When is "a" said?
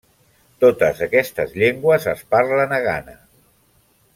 2.79-2.81